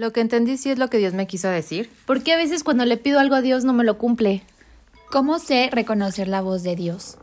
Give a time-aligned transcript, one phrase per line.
[0.00, 1.90] Lo que entendí sí es lo que Dios me quiso decir.
[2.06, 4.42] ¿Por qué a veces cuando le pido algo a Dios no me lo cumple?
[5.10, 7.18] ¿Cómo sé reconocer la voz de Dios?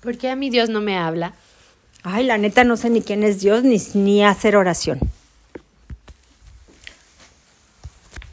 [0.00, 1.34] ¿Por qué a mi Dios no me habla?
[2.02, 4.98] Ay, la neta no sé ni quién es Dios ni, ni hacer oración.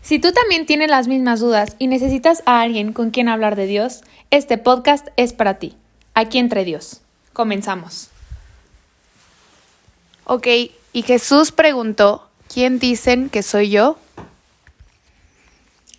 [0.01, 3.67] Si tú también tienes las mismas dudas y necesitas a alguien con quien hablar de
[3.67, 4.01] Dios,
[4.31, 5.75] este podcast es para ti.
[6.15, 7.01] Aquí entre Dios.
[7.33, 8.09] Comenzamos.
[10.23, 10.47] Ok,
[10.91, 13.98] y Jesús preguntó, ¿quién dicen que soy yo?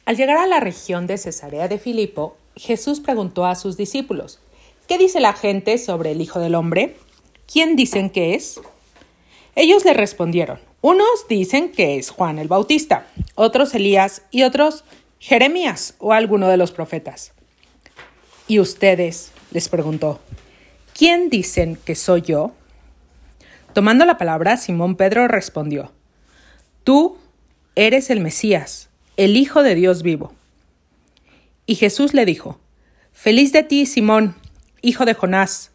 [0.04, 4.40] Al llegar a la región de Cesarea de Filipo, Jesús preguntó a sus discípulos,
[4.88, 6.96] ¿qué dice la gente sobre el Hijo del Hombre?
[7.50, 8.60] ¿Quién dicen que es?
[9.54, 14.84] Ellos le respondieron, unos dicen que es Juan el Bautista, otros Elías y otros
[15.18, 17.32] Jeremías o alguno de los profetas.
[18.46, 19.32] ¿Y ustedes?
[19.50, 20.20] les preguntó,
[20.92, 22.52] ¿quién dicen que soy yo?
[23.72, 25.92] Tomando la palabra, Simón Pedro respondió,
[26.86, 27.16] Tú
[27.74, 30.32] eres el Mesías, el Hijo de Dios vivo.
[31.66, 32.60] Y Jesús le dijo,
[33.12, 34.36] Feliz de ti, Simón,
[34.82, 35.72] hijo de Jonás,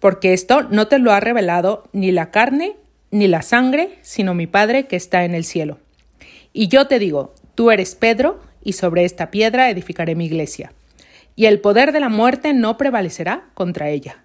[0.00, 2.76] porque esto no te lo ha revelado ni la carne
[3.10, 5.78] ni la sangre, sino mi Padre que está en el cielo.
[6.52, 10.72] Y yo te digo, tú eres Pedro, y sobre esta piedra edificaré mi iglesia
[11.36, 14.23] y el poder de la muerte no prevalecerá contra ella.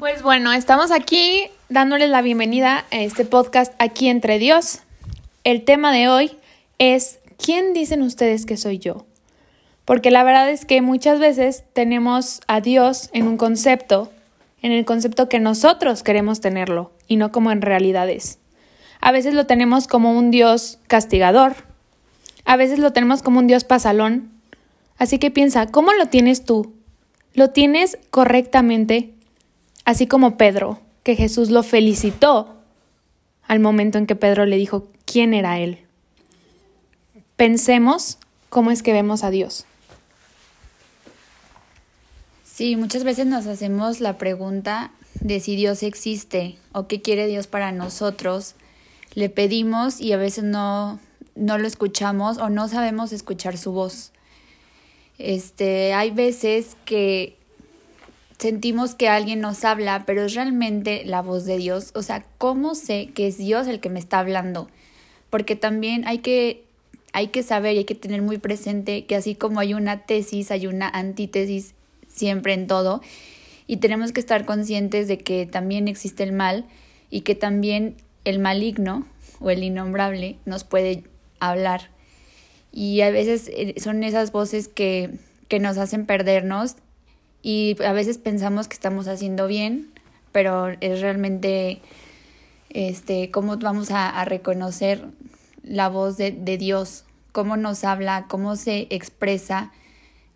[0.00, 4.80] Pues bueno, estamos aquí dándoles la bienvenida a este podcast aquí entre Dios.
[5.44, 6.38] El tema de hoy
[6.78, 9.04] es ¿quién dicen ustedes que soy yo?
[9.84, 14.10] Porque la verdad es que muchas veces tenemos a Dios en un concepto,
[14.62, 18.38] en el concepto que nosotros queremos tenerlo y no como en realidad es.
[19.02, 21.56] A veces lo tenemos como un Dios castigador.
[22.46, 24.30] A veces lo tenemos como un Dios pasalón.
[24.96, 26.72] Así que piensa, ¿cómo lo tienes tú?
[27.34, 29.12] ¿Lo tienes correctamente?
[29.84, 32.54] Así como Pedro, que Jesús lo felicitó
[33.46, 35.78] al momento en que Pedro le dijo quién era él.
[37.36, 39.64] Pensemos cómo es que vemos a Dios.
[42.44, 47.46] Sí, muchas veces nos hacemos la pregunta de si Dios existe o qué quiere Dios
[47.46, 48.54] para nosotros
[49.14, 51.00] le pedimos y a veces no,
[51.34, 54.12] no lo escuchamos o no sabemos escuchar su voz.
[55.18, 57.36] Este, hay veces que
[58.40, 61.90] sentimos que alguien nos habla, pero es realmente la voz de Dios.
[61.94, 64.68] O sea, ¿cómo sé que es Dios el que me está hablando?
[65.28, 66.64] Porque también hay que,
[67.12, 70.50] hay que saber y hay que tener muy presente que así como hay una tesis,
[70.50, 71.74] hay una antítesis
[72.08, 73.02] siempre en todo.
[73.66, 76.64] Y tenemos que estar conscientes de que también existe el mal
[77.10, 79.06] y que también el maligno
[79.38, 81.04] o el innombrable nos puede
[81.40, 81.90] hablar.
[82.72, 85.10] Y a veces eh, son esas voces que,
[85.48, 86.76] que nos hacen perdernos
[87.42, 89.90] y a veces pensamos que estamos haciendo bien,
[90.32, 91.80] pero es realmente
[92.68, 95.06] este, cómo vamos a, reconocer
[95.62, 99.72] la voz de, de, Dios, cómo nos habla, cómo se expresa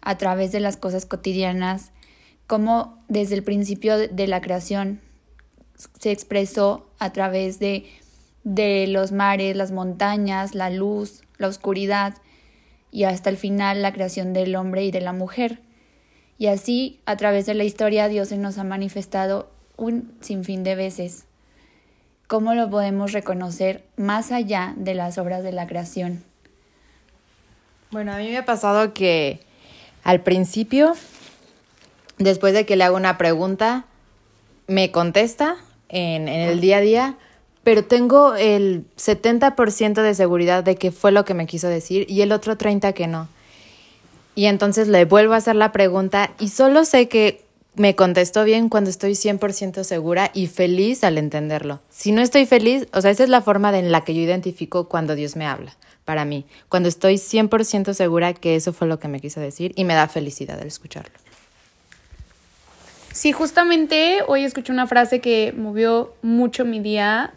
[0.01, 1.91] a través de las cosas cotidianas,
[2.47, 5.01] cómo desde el principio de la creación
[5.99, 7.87] se expresó a través de,
[8.45, 12.15] de los mares, las montañas, la luz, la oscuridad
[12.91, 15.61] y hasta el final la creación del hombre y de la mujer.
[16.39, 20.75] Y así, a través de la historia, Dios se nos ha manifestado un sinfín de
[20.75, 21.25] veces.
[22.27, 26.25] ¿Cómo lo podemos reconocer más allá de las obras de la creación?
[27.91, 29.41] Bueno, a mí me ha pasado que
[30.03, 30.95] al principio,
[32.19, 33.85] después de que le hago una pregunta,
[34.67, 35.57] me contesta
[35.89, 37.17] en, en el día a día,
[37.63, 42.23] pero tengo el 70% de seguridad de que fue lo que me quiso decir y
[42.23, 43.29] el otro 30% que no.
[44.35, 47.45] Y entonces le vuelvo a hacer la pregunta y solo sé que
[47.77, 51.81] me contestó bien cuando estoy 100% segura y feliz al entenderlo.
[51.91, 54.89] Si no estoy feliz, o sea, esa es la forma en la que yo identifico
[54.89, 59.09] cuando Dios me habla, para mí, cuando estoy 100% segura que eso fue lo que
[59.09, 61.15] me quiso decir y me da felicidad al escucharlo.
[63.13, 67.33] Sí, justamente hoy escuché una frase que movió mucho mi día,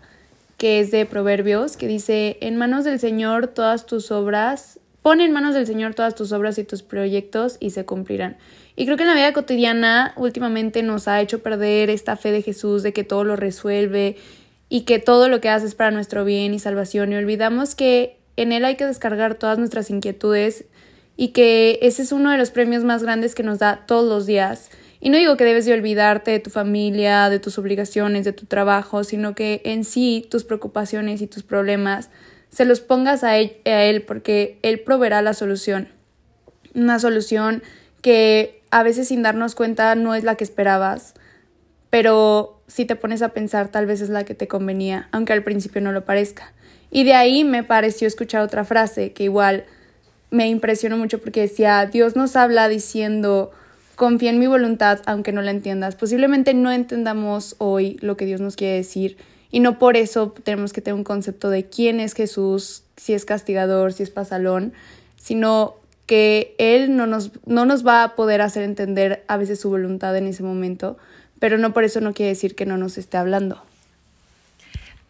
[0.57, 5.31] que es de Proverbios, que dice, en manos del Señor todas tus obras, pon en
[5.31, 8.35] manos del Señor todas tus obras y tus proyectos y se cumplirán.
[8.75, 12.41] Y creo que en la vida cotidiana últimamente nos ha hecho perder esta fe de
[12.41, 14.17] Jesús, de que todo lo resuelve
[14.67, 17.13] y que todo lo que hace es para nuestro bien y salvación.
[17.13, 20.65] Y olvidamos que en Él hay que descargar todas nuestras inquietudes
[21.15, 24.25] y que ese es uno de los premios más grandes que nos da todos los
[24.25, 28.33] días y no digo que debes de olvidarte de tu familia, de tus obligaciones, de
[28.33, 32.09] tu trabajo, sino que en sí tus preocupaciones y tus problemas
[32.49, 35.89] se los pongas a él, porque él proveerá la solución.
[36.73, 37.63] Una solución
[38.01, 41.13] que a veces sin darnos cuenta no es la que esperabas,
[41.89, 45.43] pero si te pones a pensar tal vez es la que te convenía, aunque al
[45.43, 46.53] principio no lo parezca.
[46.89, 49.65] Y de ahí me pareció escuchar otra frase que igual
[50.29, 53.51] me impresionó mucho porque decía, Dios nos habla diciendo,
[53.95, 55.95] confía en mi voluntad aunque no la entiendas.
[55.95, 59.17] Posiblemente no entendamos hoy lo que Dios nos quiere decir
[59.57, 63.25] y no por eso tenemos que tener un concepto de quién es Jesús, si es
[63.25, 64.71] castigador, si es pasalón,
[65.15, 69.71] sino que Él no nos, no nos va a poder hacer entender a veces su
[69.71, 70.99] voluntad en ese momento,
[71.39, 73.63] pero no por eso no quiere decir que no nos esté hablando.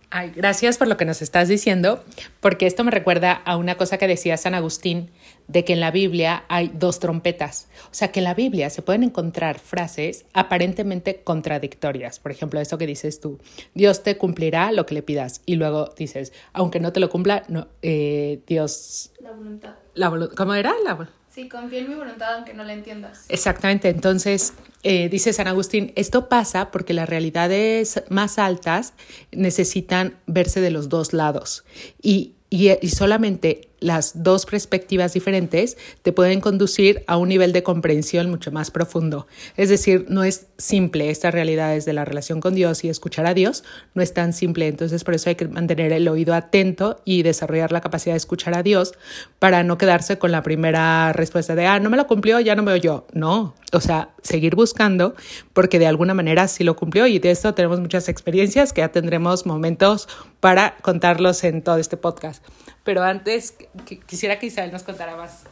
[0.09, 2.01] Ay, gracias por lo que nos estás diciendo,
[2.39, 5.12] porque esto me recuerda a una cosa que decía San Agustín,
[5.50, 7.68] de que en la Biblia hay dos trompetas.
[7.92, 12.19] O sea, que en la Biblia se pueden encontrar frases aparentemente contradictorias.
[12.19, 13.39] Por ejemplo, eso que dices tú,
[13.74, 15.42] Dios te cumplirá lo que le pidas.
[15.45, 19.12] Y luego dices, aunque no te lo cumpla, no, eh, Dios...
[19.19, 19.75] La voluntad.
[19.94, 20.74] La ¿Cómo era?
[20.86, 23.25] La, Sí, confía en mi voluntad aunque no la entiendas.
[23.30, 28.95] Exactamente, entonces eh, dice San Agustín, esto pasa porque las realidades más altas
[29.31, 31.63] necesitan verse de los dos lados
[32.01, 37.63] y, y, y solamente las dos perspectivas diferentes te pueden conducir a un nivel de
[37.63, 39.27] comprensión mucho más profundo.
[39.56, 43.33] Es decir, no es simple estas realidades de la relación con Dios y escuchar a
[43.33, 43.63] Dios,
[43.94, 44.68] no es tan simple.
[44.68, 48.57] Entonces, por eso hay que mantener el oído atento y desarrollar la capacidad de escuchar
[48.57, 48.94] a Dios
[49.39, 52.63] para no quedarse con la primera respuesta de, ah, no me lo cumplió, ya no
[52.63, 53.06] me oyó.
[53.13, 55.15] No, o sea, seguir buscando
[55.53, 58.89] porque de alguna manera sí lo cumplió y de esto tenemos muchas experiencias que ya
[58.89, 60.07] tendremos momentos
[60.39, 62.44] para contarlos en todo este podcast.
[62.88, 63.54] Pero antes
[63.86, 65.44] qu- quisiera que Isabel nos contara más.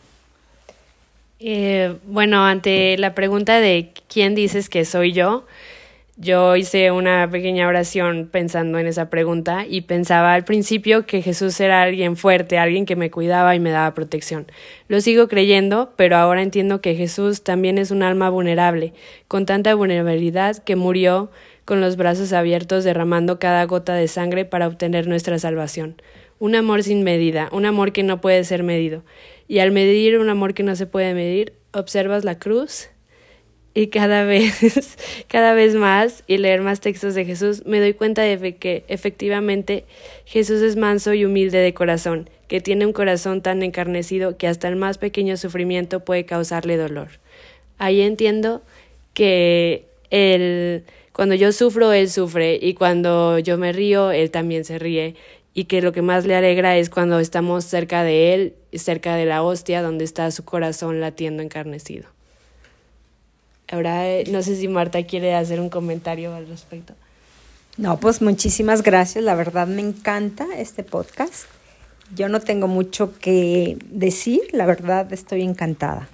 [1.42, 5.46] Eh, bueno, ante la pregunta de quién dices que soy yo,
[6.16, 11.60] yo hice una pequeña oración pensando en esa pregunta y pensaba al principio que Jesús
[11.60, 14.48] era alguien fuerte, alguien que me cuidaba y me daba protección.
[14.88, 18.94] Lo sigo creyendo, pero ahora entiendo que Jesús también es un alma vulnerable,
[19.28, 21.30] con tanta vulnerabilidad que murió
[21.66, 26.02] con los brazos abiertos derramando cada gota de sangre para obtener nuestra salvación.
[26.40, 29.04] Un amor sin medida, un amor que no puede ser medido.
[29.48, 32.90] Y al medir un amor que no se puede medir, observas la cruz
[33.78, 34.98] y cada vez,
[35.28, 39.86] cada vez más y leer más textos de Jesús, me doy cuenta de que efectivamente
[40.26, 44.68] Jesús es manso y humilde de corazón, que tiene un corazón tan encarnecido que hasta
[44.68, 47.10] el más pequeño sufrimiento puede causarle dolor.
[47.78, 48.64] Ahí entiendo
[49.14, 54.80] que él, cuando yo sufro, él sufre, y cuando yo me río, él también se
[54.80, 55.16] ríe,
[55.57, 59.25] y que lo que más le alegra es cuando estamos cerca de él, cerca de
[59.25, 62.06] la hostia, donde está su corazón latiendo encarnecido.
[63.72, 66.94] Ahora, eh, no sé si Marta quiere hacer un comentario al respecto.
[67.78, 69.24] No, pues muchísimas gracias.
[69.24, 71.46] La verdad me encanta este podcast.
[72.13, 74.42] Yo no tengo mucho que decir.
[74.51, 76.10] La verdad estoy encantada.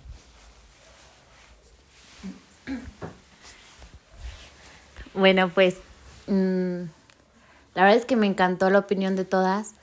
[5.15, 5.77] Bueno, pues
[6.27, 6.83] mm,
[7.73, 9.75] la verdad es que me encantó la opinión de todas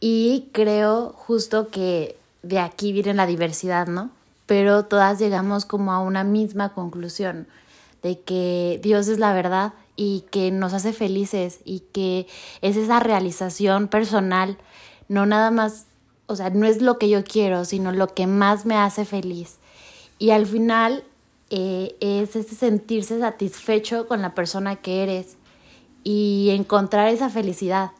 [0.00, 4.10] y creo justo que de aquí viene la diversidad, ¿no?
[4.46, 7.46] Pero todas llegamos como a una misma conclusión
[8.02, 12.26] de que Dios es la verdad y que nos hace felices y que
[12.62, 14.56] es esa realización personal,
[15.08, 15.86] no nada más,
[16.26, 19.56] o sea, no es lo que yo quiero, sino lo que más me hace feliz.
[20.18, 21.04] Y al final
[21.50, 25.37] eh, es ese sentirse satisfecho con la persona que eres
[26.04, 27.90] y encontrar esa felicidad.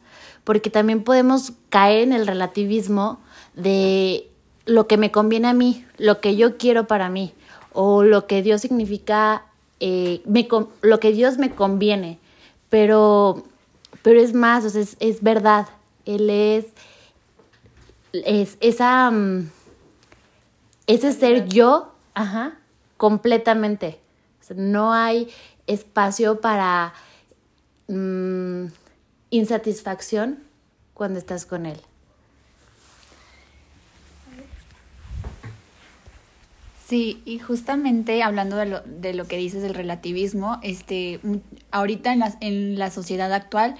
[0.45, 3.21] Porque también podemos caer en el relativismo
[3.55, 4.29] de
[4.65, 7.33] lo que me conviene a mí, lo que yo quiero para mí,
[7.73, 9.45] o lo que Dios significa,
[9.81, 10.49] eh, me,
[10.83, 12.19] lo que Dios me conviene.
[12.69, 13.45] Pero,
[14.03, 15.69] pero es más, o sea, es, es verdad.
[16.05, 16.67] Él es,
[18.13, 19.51] es esa, mm,
[20.87, 22.59] ese ser yo, ajá,
[22.97, 23.99] completamente.
[24.41, 25.29] O sea, no hay
[25.67, 26.95] espacio para
[27.89, 28.67] mm,
[29.31, 30.39] insatisfacción
[30.95, 31.81] cuando estás con él.
[36.87, 41.21] Sí, y justamente hablando de lo, de lo que dices del relativismo, este,
[41.71, 43.75] ahorita en la, en la sociedad actual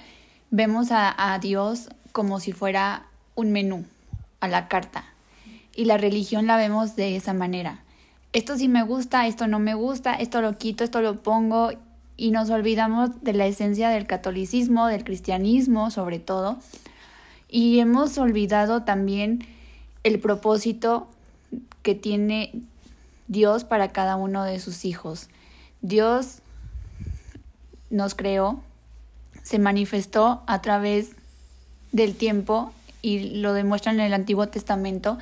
[0.51, 3.87] vemos a, a Dios como si fuera un menú
[4.41, 5.05] a la carta.
[5.75, 7.83] Y la religión la vemos de esa manera.
[8.33, 11.71] Esto sí me gusta, esto no me gusta, esto lo quito, esto lo pongo.
[12.21, 16.59] Y nos olvidamos de la esencia del catolicismo, del cristianismo sobre todo.
[17.49, 19.47] Y hemos olvidado también
[20.03, 21.09] el propósito
[21.83, 22.53] que tiene
[23.29, 25.29] Dios para cada uno de sus hijos.
[25.81, 26.41] Dios
[27.89, 28.61] nos creó,
[29.45, 31.13] se manifestó a través
[31.93, 35.19] del tiempo y lo demuestra en el Antiguo Testamento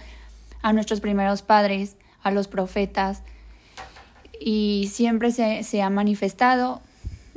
[0.62, 3.22] a nuestros primeros padres, a los profetas,
[4.40, 6.80] y siempre se, se ha manifestado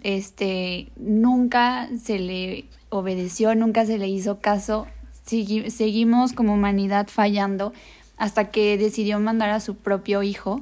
[0.03, 4.87] este, nunca se le obedeció, nunca se le hizo caso.
[5.25, 7.73] Segui- seguimos como humanidad fallando
[8.17, 10.61] hasta que decidió mandar a su propio hijo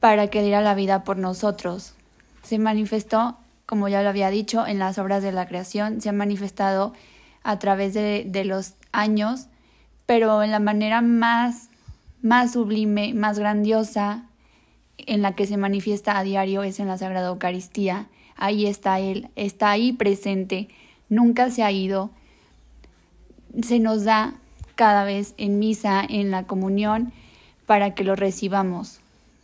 [0.00, 1.94] para que diera la vida por nosotros.
[2.42, 3.36] Se manifestó,
[3.66, 6.92] como ya lo había dicho, en las obras de la creación, se ha manifestado
[7.44, 9.46] a través de, de los años,
[10.06, 11.68] pero en la manera más,
[12.20, 14.24] más sublime, más grandiosa,
[15.06, 18.06] en la que se manifiesta a diario es en la Sagrada Eucaristía.
[18.36, 20.68] Ahí está Él, está ahí presente,
[21.08, 22.10] nunca se ha ido.
[23.62, 24.34] Se nos da
[24.74, 27.12] cada vez en misa, en la comunión,
[27.66, 29.00] para que lo recibamos.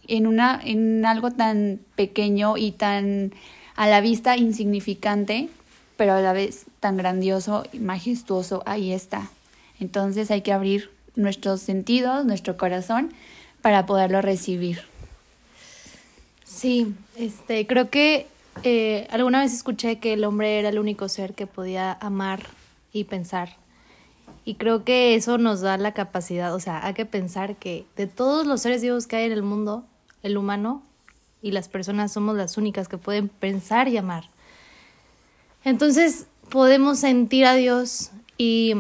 [0.07, 3.33] En, una, en algo tan pequeño y tan
[3.77, 5.49] a la vista insignificante,
[5.97, 9.31] pero a la vez tan grandioso y majestuoso, ahí está.
[9.79, 13.13] Entonces hay que abrir nuestros sentidos, nuestro corazón,
[13.63, 14.83] para poderlo recibir.
[16.49, 18.27] Sí, este, creo que
[18.65, 22.41] eh, alguna vez escuché que el hombre era el único ser que podía amar
[22.91, 23.57] y pensar.
[24.47, 28.07] Y creo que eso nos da la capacidad, o sea, hay que pensar que de
[28.07, 29.85] todos los seres vivos que hay en el mundo,
[30.23, 30.83] el humano
[31.43, 34.25] y las personas somos las únicas que pueden pensar y amar.
[35.65, 38.73] Entonces podemos sentir a Dios y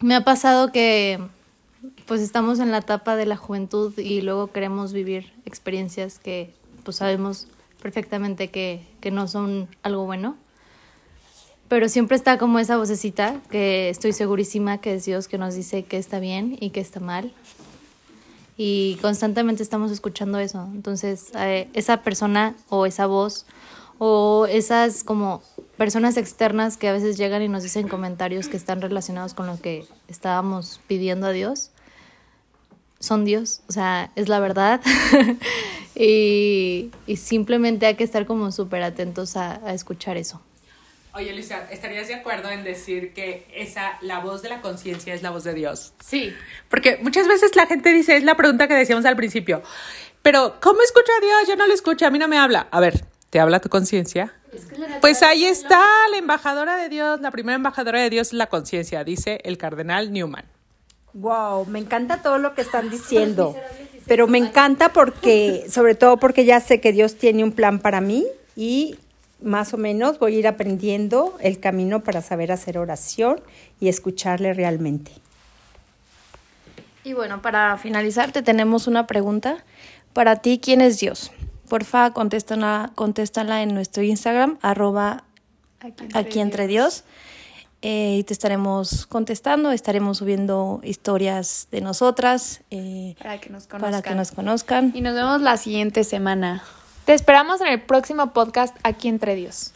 [0.00, 1.20] me ha pasado que
[2.06, 6.96] pues estamos en la etapa de la juventud y luego queremos vivir experiencias que pues
[6.98, 7.46] sabemos
[7.80, 10.36] perfectamente que, que no son algo bueno.
[11.68, 15.84] Pero siempre está como esa vocecita que estoy segurísima que es Dios que nos dice
[15.84, 17.32] que está bien y que está mal.
[18.56, 20.68] Y constantemente estamos escuchando eso.
[20.72, 23.46] Entonces, eh, esa persona o esa voz
[23.98, 25.42] o esas como
[25.76, 29.60] personas externas que a veces llegan y nos dicen comentarios que están relacionados con lo
[29.60, 31.70] que estábamos pidiendo a Dios,
[33.04, 34.80] son Dios, o sea, es la verdad.
[35.94, 40.40] y, y simplemente hay que estar como súper atentos a, a escuchar eso.
[41.16, 45.22] Oye, Luisa, ¿estarías de acuerdo en decir que esa, la voz de la conciencia es
[45.22, 45.92] la voz de Dios?
[46.04, 46.34] Sí.
[46.68, 49.62] Porque muchas veces la gente dice, es la pregunta que decíamos al principio,
[50.22, 51.48] pero ¿cómo escucho a Dios?
[51.48, 52.66] Yo no lo escucho, a mí no me habla.
[52.72, 54.34] A ver, ¿te habla tu conciencia?
[55.00, 59.04] Pues ahí está, la embajadora de Dios, la primera embajadora de Dios es la conciencia,
[59.04, 60.46] dice el cardenal Newman.
[61.14, 63.56] Wow, me encanta todo lo que están diciendo,
[64.06, 68.00] pero me encanta porque, sobre todo porque ya sé que Dios tiene un plan para
[68.00, 68.98] mí y
[69.40, 73.40] más o menos voy a ir aprendiendo el camino para saber hacer oración
[73.78, 75.12] y escucharle realmente.
[77.04, 79.62] Y bueno, para finalizar, te tenemos una pregunta.
[80.14, 81.30] Para ti, ¿quién es Dios?
[81.68, 85.24] Porfa, contéstala, contéstala en nuestro Instagram, arroba
[86.14, 87.04] aquí entre, Dios.
[87.86, 93.78] Eh, y te estaremos contestando, estaremos subiendo historias de nosotras eh, Para que nos para
[93.80, 94.02] conozcan.
[94.02, 94.92] que nos conozcan.
[94.94, 96.62] Y nos vemos la siguiente semana.
[97.04, 99.74] Te esperamos en el próximo podcast aquí entre Dios.